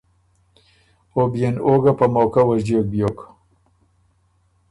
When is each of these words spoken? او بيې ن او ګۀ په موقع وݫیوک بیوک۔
او 1.13 1.21
بيې 1.33 1.49
ن 1.53 1.55
او 1.65 1.73
ګۀ 1.83 1.91
په 1.99 2.05
موقع 2.15 2.43
وݫیوک 2.47 2.85
بیوک۔ 2.91 3.17